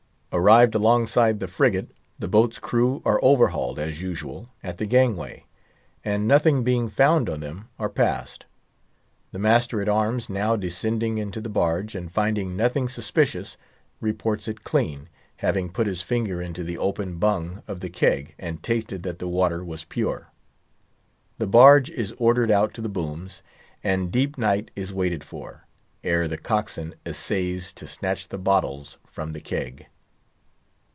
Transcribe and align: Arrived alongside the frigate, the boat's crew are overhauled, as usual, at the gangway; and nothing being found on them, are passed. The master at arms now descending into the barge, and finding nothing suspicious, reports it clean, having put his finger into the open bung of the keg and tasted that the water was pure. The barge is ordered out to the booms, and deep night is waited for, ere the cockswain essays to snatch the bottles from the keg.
Arrived 0.33 0.73
alongside 0.73 1.41
the 1.41 1.47
frigate, 1.47 1.91
the 2.17 2.27
boat's 2.27 2.57
crew 2.57 3.01
are 3.03 3.19
overhauled, 3.21 3.77
as 3.77 4.01
usual, 4.01 4.47
at 4.63 4.77
the 4.77 4.85
gangway; 4.85 5.45
and 6.05 6.25
nothing 6.25 6.63
being 6.63 6.87
found 6.87 7.27
on 7.29 7.41
them, 7.41 7.67
are 7.77 7.89
passed. 7.89 8.45
The 9.33 9.39
master 9.39 9.81
at 9.81 9.89
arms 9.89 10.29
now 10.29 10.55
descending 10.55 11.17
into 11.17 11.41
the 11.41 11.49
barge, 11.49 11.95
and 11.95 12.09
finding 12.09 12.55
nothing 12.55 12.87
suspicious, 12.87 13.57
reports 13.99 14.47
it 14.47 14.63
clean, 14.63 15.09
having 15.35 15.69
put 15.69 15.85
his 15.85 16.01
finger 16.01 16.41
into 16.41 16.63
the 16.63 16.77
open 16.77 17.17
bung 17.17 17.61
of 17.67 17.81
the 17.81 17.89
keg 17.89 18.33
and 18.39 18.63
tasted 18.63 19.03
that 19.03 19.19
the 19.19 19.27
water 19.27 19.65
was 19.65 19.83
pure. 19.83 20.29
The 21.39 21.45
barge 21.47 21.89
is 21.89 22.13
ordered 22.13 22.49
out 22.49 22.73
to 22.75 22.81
the 22.81 22.87
booms, 22.89 23.43
and 23.83 24.13
deep 24.13 24.37
night 24.37 24.71
is 24.77 24.93
waited 24.93 25.25
for, 25.25 25.67
ere 26.05 26.29
the 26.29 26.37
cockswain 26.37 26.95
essays 27.05 27.73
to 27.73 27.85
snatch 27.85 28.29
the 28.29 28.37
bottles 28.39 28.97
from 29.05 29.33
the 29.33 29.41
keg. 29.41 29.87